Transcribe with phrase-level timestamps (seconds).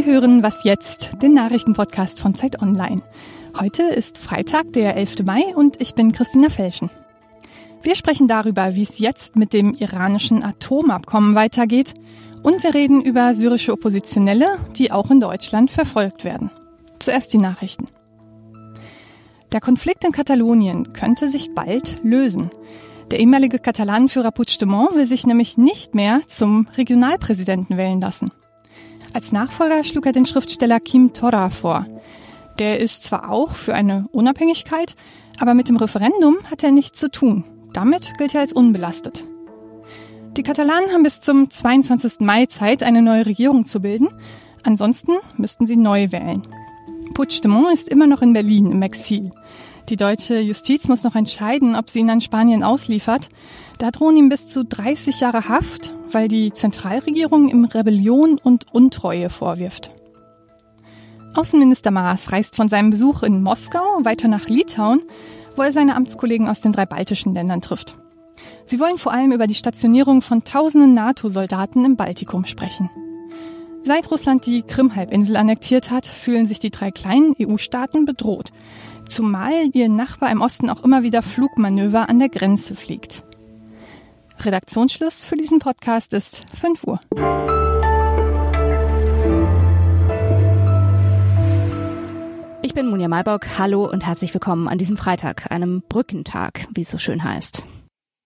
[0.00, 3.02] Sie hören Was jetzt, den Nachrichtenpodcast von Zeit Online.
[3.58, 5.26] Heute ist Freitag, der 11.
[5.26, 6.88] Mai und ich bin Christina Felschen.
[7.82, 11.92] Wir sprechen darüber, wie es jetzt mit dem iranischen Atomabkommen weitergeht
[12.42, 16.50] und wir reden über syrische Oppositionelle, die auch in Deutschland verfolgt werden.
[16.98, 17.84] Zuerst die Nachrichten.
[19.52, 22.50] Der Konflikt in Katalonien könnte sich bald lösen.
[23.10, 28.32] Der ehemalige Katalanenführer Puigdemont will sich nämlich nicht mehr zum Regionalpräsidenten wählen lassen.
[29.12, 31.86] Als Nachfolger schlug er den Schriftsteller Kim Torra vor.
[32.58, 34.94] Der ist zwar auch für eine Unabhängigkeit,
[35.38, 37.44] aber mit dem Referendum hat er nichts zu tun.
[37.72, 39.24] Damit gilt er als unbelastet.
[40.36, 42.20] Die Katalanen haben bis zum 22.
[42.20, 44.08] Mai Zeit, eine neue Regierung zu bilden.
[44.62, 46.42] Ansonsten müssten sie neu wählen.
[47.14, 49.32] Puigdemont ist immer noch in Berlin im Exil.
[49.90, 53.28] Die deutsche Justiz muss noch entscheiden, ob sie ihn an Spanien ausliefert.
[53.78, 59.30] Da drohen ihm bis zu 30 Jahre Haft, weil die Zentralregierung ihm Rebellion und Untreue
[59.30, 59.90] vorwirft.
[61.34, 65.00] Außenminister Maas reist von seinem Besuch in Moskau weiter nach Litauen,
[65.56, 67.96] wo er seine Amtskollegen aus den drei baltischen Ländern trifft.
[68.66, 72.90] Sie wollen vor allem über die Stationierung von tausenden NATO-Soldaten im Baltikum sprechen.
[73.82, 78.52] Seit Russland die Krim-Halbinsel annektiert hat, fühlen sich die drei kleinen EU-Staaten bedroht
[79.10, 83.24] zumal ihr Nachbar im Osten auch immer wieder Flugmanöver an der Grenze fliegt.
[84.38, 87.00] Redaktionsschluss für diesen Podcast ist 5 Uhr.
[92.62, 93.58] Ich bin Munja Malbock.
[93.58, 97.66] Hallo und herzlich willkommen an diesem Freitag, einem Brückentag, wie es so schön heißt.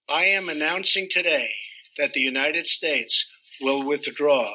[0.08, 1.48] I am announcing today
[1.96, 3.26] that the United States
[3.60, 4.46] will withdraw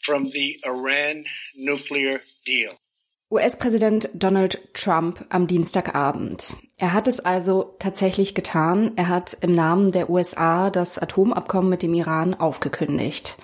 [0.00, 2.72] from the Iran nuclear deal.
[3.32, 6.56] US-Präsident Donald Trump am Dienstagabend.
[6.78, 8.92] Er hat es also tatsächlich getan.
[8.96, 13.36] Er hat im Namen der USA das Atomabkommen mit dem Iran aufgekündigt.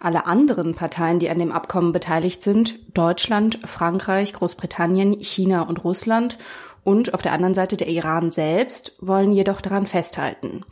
[0.00, 6.38] Alle anderen Parteien, die an dem Abkommen beteiligt sind, Deutschland, Frankreich, Großbritannien, China und Russland
[6.82, 10.64] und auf der anderen Seite der Iran selbst, wollen jedoch daran festhalten.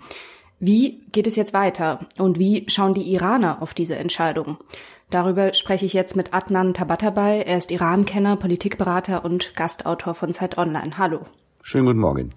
[0.58, 4.56] Wie geht es jetzt weiter und wie schauen die Iraner auf diese Entscheidung?
[5.10, 7.42] Darüber spreche ich jetzt mit Adnan Tabatabai.
[7.42, 10.98] Er ist Iran-Kenner, Politikberater und Gastautor von Zeit Online.
[10.98, 11.20] Hallo.
[11.62, 12.34] Schönen guten Morgen.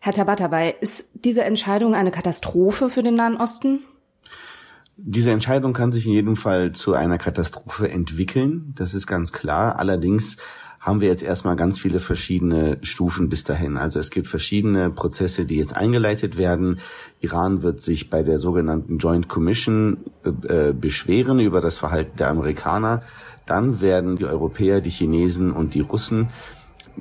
[0.00, 3.80] Herr Tabatabai, ist diese Entscheidung eine Katastrophe für den Nahen Osten?
[4.96, 8.72] Diese Entscheidung kann sich in jedem Fall zu einer Katastrophe entwickeln.
[8.76, 9.78] Das ist ganz klar.
[9.78, 10.38] Allerdings
[10.82, 13.76] haben wir jetzt erstmal ganz viele verschiedene Stufen bis dahin.
[13.76, 16.80] Also es gibt verschiedene Prozesse, die jetzt eingeleitet werden.
[17.20, 22.30] Iran wird sich bei der sogenannten Joint Commission äh, äh, beschweren über das Verhalten der
[22.30, 23.02] Amerikaner.
[23.46, 26.30] Dann werden die Europäer, die Chinesen und die Russen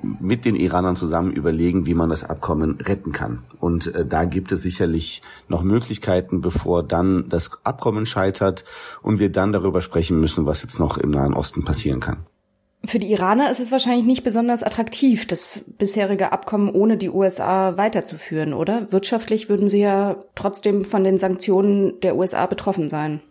[0.04, 3.40] mit den Iranern zusammen überlegen, wie man das Abkommen retten kann.
[3.60, 8.64] Und äh, da gibt es sicherlich noch Möglichkeiten, bevor dann das Abkommen scheitert
[9.02, 12.28] und wir dann darüber sprechen müssen, was jetzt noch im Nahen Osten passieren kann.
[12.84, 17.78] Für die Iraner ist es wahrscheinlich nicht besonders attraktiv, das bisherige Abkommen ohne die USA
[17.78, 18.92] weiterzuführen, oder?
[18.92, 23.22] Wirtschaftlich würden sie ja trotzdem von den Sanktionen der USA betroffen sein.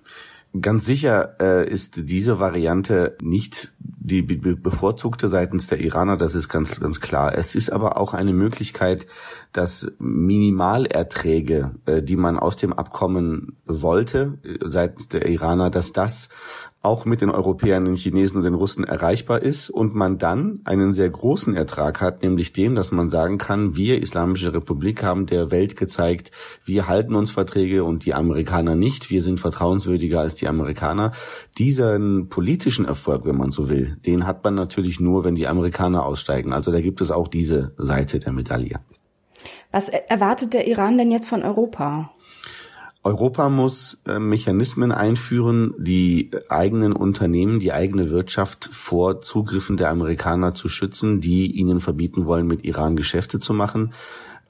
[0.61, 6.81] Ganz sicher äh, ist diese Variante nicht die bevorzugte seitens der Iraner, das ist ganz,
[6.81, 7.37] ganz klar.
[7.37, 9.07] Es ist aber auch eine Möglichkeit,
[9.53, 16.29] dass Minimalerträge, äh, die man aus dem Abkommen wollte, äh, seitens der Iraner, dass das
[16.83, 20.93] auch mit den Europäern, den Chinesen und den Russen erreichbar ist und man dann einen
[20.93, 25.51] sehr großen Ertrag hat, nämlich dem, dass man sagen kann, wir Islamische Republik haben der
[25.51, 26.31] Welt gezeigt,
[26.65, 31.13] wir halten uns Verträge und die Amerikaner nicht, wir sind vertrauenswürdiger als die Amerikaner.
[31.59, 36.07] Diesen politischen Erfolg, wenn man so will, den hat man natürlich nur, wenn die Amerikaner
[36.07, 36.55] aussteigen.
[36.55, 38.81] Also da gibt es auch diese Seite der Medaille.
[39.71, 42.11] Was erwartet der Iran denn jetzt von Europa?
[43.03, 50.55] Europa muss äh, Mechanismen einführen, die eigenen Unternehmen, die eigene Wirtschaft vor Zugriffen der Amerikaner
[50.55, 53.95] zu schützen, die ihnen verbieten wollen, mit Iran Geschäfte zu machen.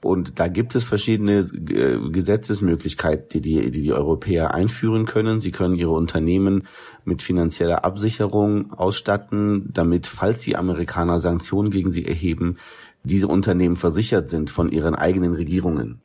[0.03, 1.39] Und da gibt es verschiedene
[1.69, 5.39] äh, Gesetzesmöglichkeiten, die die, die die Europäer einführen können.
[5.39, 6.63] Sie können ihre Unternehmen
[7.05, 12.57] mit finanzieller Absicherung ausstatten, damit, falls die Amerikaner Sanktionen gegen sie erheben,
[13.03, 16.01] diese Unternehmen versichert sind von ihren eigenen Regierungen.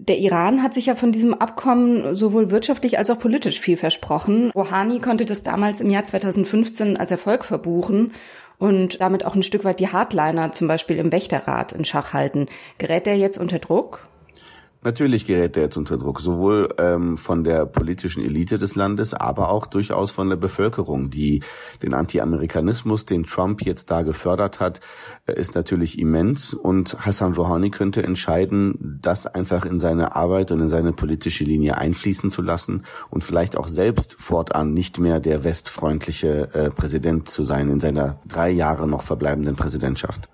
[0.00, 4.52] Der Iran hat sich ja von diesem Abkommen sowohl wirtschaftlich als auch politisch viel versprochen.
[4.54, 8.12] Rouhani konnte das damals im Jahr 2015 als Erfolg verbuchen
[8.58, 12.46] und damit auch ein Stück weit die Hardliner zum Beispiel im Wächterrat in Schach halten.
[12.78, 14.07] Gerät der jetzt unter Druck?
[14.88, 19.50] Natürlich gerät er jetzt unter Druck, sowohl ähm, von der politischen Elite des Landes, aber
[19.50, 21.42] auch durchaus von der Bevölkerung, die
[21.82, 24.80] den Anti-Amerikanismus, den Trump jetzt da gefördert hat,
[25.26, 26.54] äh, ist natürlich immens.
[26.54, 31.76] Und Hassan Rouhani könnte entscheiden, das einfach in seine Arbeit und in seine politische Linie
[31.76, 37.42] einfließen zu lassen und vielleicht auch selbst fortan nicht mehr der westfreundliche äh, Präsident zu
[37.42, 40.30] sein in seiner drei Jahre noch verbleibenden Präsidentschaft.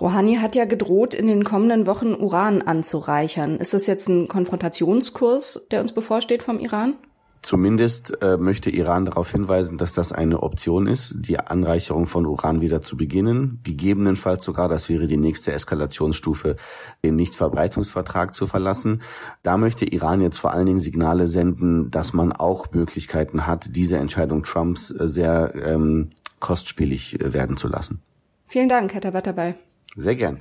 [0.00, 3.56] Rouhani hat ja gedroht, in den kommenden Wochen Uran anzureichern.
[3.56, 6.94] Ist das jetzt ein Konfrontationskurs, der uns bevorsteht vom Iran?
[7.42, 12.62] Zumindest äh, möchte Iran darauf hinweisen, dass das eine Option ist, die Anreicherung von Uran
[12.62, 13.60] wieder zu beginnen.
[13.62, 16.56] Gegebenenfalls sogar, das wäre die nächste Eskalationsstufe,
[17.04, 19.02] den Nichtverbreitungsvertrag zu verlassen.
[19.42, 23.98] Da möchte Iran jetzt vor allen Dingen Signale senden, dass man auch Möglichkeiten hat, diese
[23.98, 26.08] Entscheidung Trumps äh, sehr ähm,
[26.40, 28.00] kostspielig äh, werden zu lassen.
[28.46, 29.54] Vielen Dank, Herr Tabatabai.
[29.96, 30.40] Sehr gern.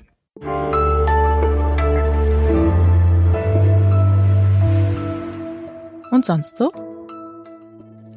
[6.11, 6.71] Und sonst so?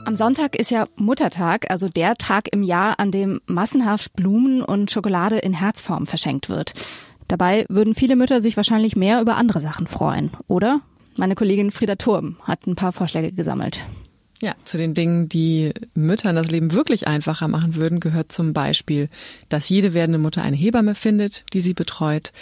[0.04, 4.90] Am Sonntag ist ja Muttertag, also der Tag im Jahr, an dem massenhaft Blumen und
[4.90, 6.74] Schokolade in Herzform verschenkt wird.
[7.26, 10.80] Dabei würden viele Mütter sich wahrscheinlich mehr über andere Sachen freuen, oder?
[11.16, 13.80] Meine Kollegin Frieda Turm hat ein paar Vorschläge gesammelt.
[14.42, 19.08] Ja, zu den Dingen, die Müttern das Leben wirklich einfacher machen würden, gehört zum Beispiel,
[19.48, 22.32] dass jede werdende Mutter eine Hebamme findet, die sie betreut.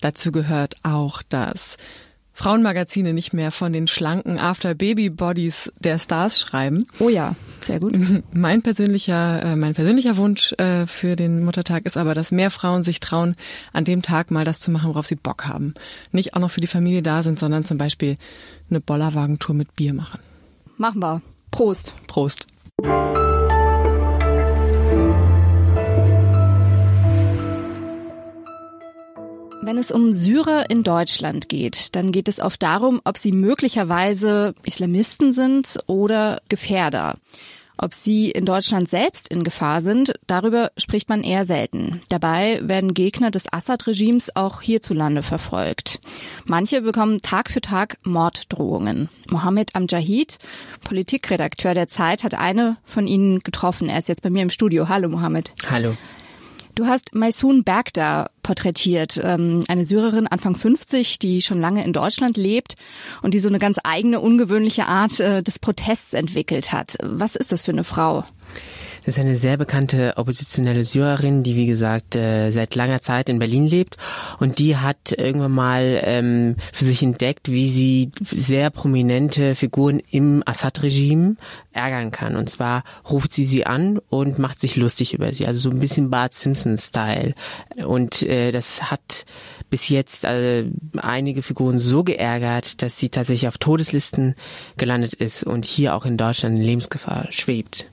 [0.00, 1.76] Dazu gehört auch, dass
[2.36, 6.86] Frauenmagazine nicht mehr von den schlanken After-Baby-Bodies der Stars schreiben.
[6.98, 7.96] Oh ja, sehr gut.
[8.32, 12.82] Mein persönlicher, äh, mein persönlicher Wunsch äh, für den Muttertag ist aber, dass mehr Frauen
[12.82, 13.36] sich trauen,
[13.72, 15.74] an dem Tag mal das zu machen, worauf sie Bock haben.
[16.10, 18.16] Nicht auch noch für die Familie da sind, sondern zum Beispiel
[18.68, 20.20] eine Bollerwagentour mit Bier machen.
[20.76, 21.22] Machen wir.
[21.54, 21.94] Prost.
[22.08, 22.48] Prost.
[29.62, 34.56] Wenn es um Syrer in Deutschland geht, dann geht es oft darum, ob sie möglicherweise
[34.64, 37.18] Islamisten sind oder Gefährder.
[37.76, 42.02] Ob sie in Deutschland selbst in Gefahr sind, darüber spricht man eher selten.
[42.08, 46.00] Dabei werden Gegner des Assad-Regimes auch hierzulande verfolgt.
[46.44, 49.08] Manche bekommen Tag für Tag Morddrohungen.
[49.28, 50.38] Mohammed Amjahid,
[50.84, 53.88] Politikredakteur der Zeit, hat eine von ihnen getroffen.
[53.88, 54.88] Er ist jetzt bei mir im Studio.
[54.88, 55.52] Hallo Mohammed.
[55.68, 55.94] Hallo.
[56.74, 62.36] Du hast Maisun Bergda porträtiert, ähm, eine Syrerin Anfang 50, die schon lange in Deutschland
[62.36, 62.74] lebt
[63.22, 66.96] und die so eine ganz eigene, ungewöhnliche Art äh, des Protests entwickelt hat.
[67.00, 68.24] Was ist das für eine Frau?
[69.04, 73.38] Das ist eine sehr bekannte oppositionelle Syrerin, die wie gesagt äh, seit langer Zeit in
[73.38, 73.98] Berlin lebt
[74.38, 80.42] und die hat irgendwann mal ähm, für sich entdeckt, wie sie sehr prominente Figuren im
[80.46, 81.36] Assad-Regime
[81.72, 82.36] ärgern kann.
[82.36, 85.80] Und zwar ruft sie sie an und macht sich lustig über sie, also so ein
[85.80, 87.34] bisschen Bart Simpson-Style.
[87.84, 89.26] Und äh, das hat
[89.68, 90.64] bis jetzt äh,
[90.96, 94.34] einige Figuren so geärgert, dass sie tatsächlich auf Todeslisten
[94.76, 97.86] gelandet ist und hier auch in Deutschland in Lebensgefahr schwebt.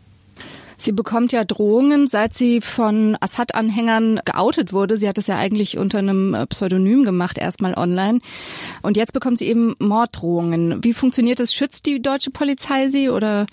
[0.84, 4.98] Sie bekommt ja Drohungen, seit sie von Assad-Anhängern geoutet wurde.
[4.98, 8.20] Sie hat es ja eigentlich unter einem äh, Pseudonym gemacht, erstmal online.
[8.82, 10.84] Und jetzt bekommt sie eben Morddrohungen.
[10.84, 11.54] Wie funktioniert das?
[11.54, 13.46] Schützt die deutsche Polizei sie oder?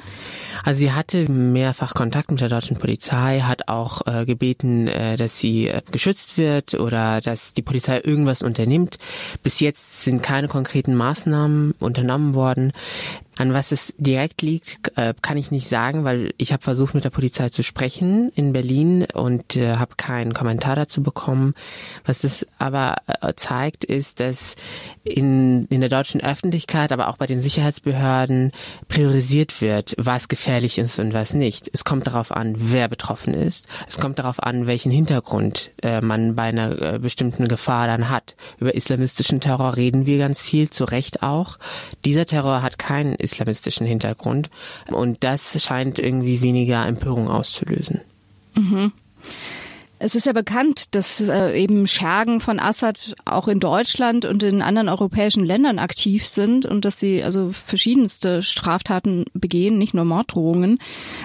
[0.65, 5.39] Also sie hatte mehrfach Kontakt mit der deutschen Polizei, hat auch äh, gebeten, äh, dass
[5.39, 8.99] sie äh, geschützt wird oder dass die Polizei irgendwas unternimmt.
[9.43, 12.73] Bis jetzt sind keine konkreten Maßnahmen unternommen worden.
[13.39, 17.05] An was es direkt liegt, äh, kann ich nicht sagen, weil ich habe versucht, mit
[17.05, 21.55] der Polizei zu sprechen in Berlin und äh, habe keinen Kommentar dazu bekommen.
[22.05, 24.57] Was das aber äh, zeigt, ist, dass
[25.05, 28.51] in, in der deutschen Öffentlichkeit, aber auch bei den Sicherheitsbehörden
[28.89, 31.71] priorisiert wird, was gefährlich ist und was nicht.
[31.73, 33.67] Es kommt darauf an, wer betroffen ist.
[33.87, 35.71] Es kommt darauf an, welchen Hintergrund
[36.03, 38.35] man bei einer bestimmten Gefahr dann hat.
[38.59, 41.59] Über islamistischen Terror reden wir ganz viel, zu Recht auch.
[42.05, 44.51] Dieser Terror hat keinen islamistischen Hintergrund.
[44.91, 48.01] Und das scheint irgendwie weniger Empörung auszulösen.
[48.55, 48.93] Mhm.
[50.01, 54.63] Es ist ja bekannt, dass äh, eben Schergen von Assad auch in Deutschland und in
[54.63, 60.79] anderen europäischen Ländern aktiv sind und dass sie also verschiedenste Straftaten begehen, nicht nur Morddrohungen.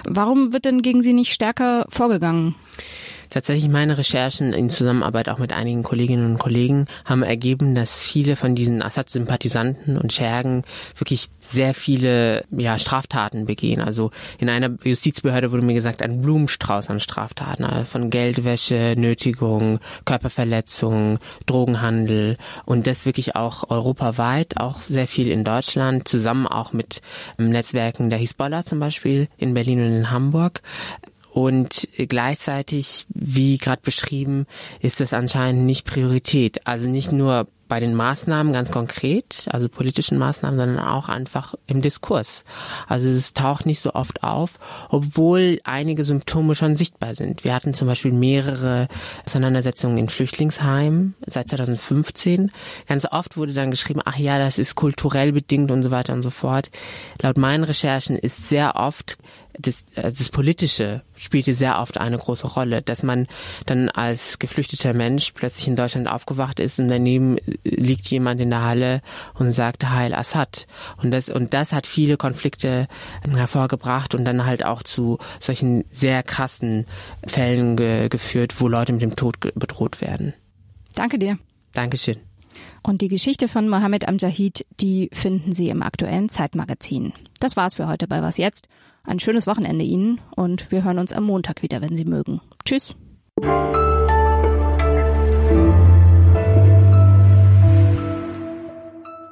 [0.05, 2.55] Warum wird denn gegen sie nicht stärker vorgegangen?
[3.33, 8.35] Tatsächlich meine Recherchen in Zusammenarbeit auch mit einigen Kolleginnen und Kollegen haben ergeben, dass viele
[8.35, 10.61] von diesen Assad-Sympathisanten und Schergen
[10.95, 13.81] wirklich sehr viele ja, Straftaten begehen.
[13.81, 19.79] Also in einer Justizbehörde wurde mir gesagt, ein Blumenstrauß an Straftaten, also von Geldwäsche, Nötigung,
[20.05, 27.01] Körperverletzung, Drogenhandel und das wirklich auch europaweit, auch sehr viel in Deutschland, zusammen auch mit
[27.39, 30.61] Netzwerken der Hisbollah zum Beispiel in Berlin und in Hamburg.
[31.33, 34.45] Und gleichzeitig, wie gerade beschrieben,
[34.81, 36.67] ist das anscheinend nicht Priorität.
[36.67, 41.81] Also nicht nur bei den Maßnahmen ganz konkret, also politischen Maßnahmen, sondern auch einfach im
[41.81, 42.43] Diskurs.
[42.87, 44.59] Also es taucht nicht so oft auf,
[44.89, 47.43] obwohl einige Symptome schon sichtbar sind.
[47.43, 48.87] Wir hatten zum Beispiel mehrere
[49.25, 52.51] Auseinandersetzungen in Flüchtlingsheimen seit 2015.
[52.87, 56.21] Ganz oft wurde dann geschrieben, ach ja, das ist kulturell bedingt und so weiter und
[56.21, 56.69] so fort.
[57.23, 59.17] Laut meinen Recherchen ist sehr oft
[59.57, 63.27] das, äh, das Politische spielte sehr oft eine große Rolle, dass man
[63.65, 68.63] dann als geflüchteter Mensch plötzlich in Deutschland aufgewacht ist und daneben liegt jemand in der
[68.63, 69.01] Halle
[69.35, 70.67] und sagt Heil Assad.
[71.01, 72.87] Und das, und das hat viele Konflikte
[73.29, 76.85] hervorgebracht und dann halt auch zu solchen sehr krassen
[77.25, 80.33] Fällen ge geführt, wo Leute mit dem Tod bedroht werden.
[80.95, 81.37] Danke dir.
[81.73, 82.17] Dankeschön.
[82.83, 87.13] Und die Geschichte von Mohammed Amjahid, die finden Sie im aktuellen Zeitmagazin.
[87.39, 88.67] Das war's für heute bei Was Jetzt.
[89.05, 92.39] Ein schönes Wochenende Ihnen und wir hören uns am Montag wieder, wenn Sie mögen.
[92.63, 92.95] Tschüss.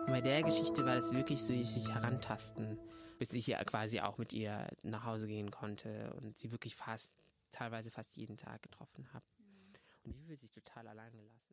[0.08, 2.78] Bei der Geschichte war das wirklich so, sich herantasten,
[3.18, 7.16] bis ich ja quasi auch mit ihr nach Hause gehen konnte und sie wirklich fast,
[7.51, 9.25] teilweise fast jeden Tag getroffen habe.
[10.04, 11.50] Und die fühlt sich total allein gelassen.